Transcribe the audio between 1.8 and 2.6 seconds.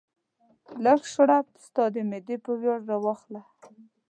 د معدې په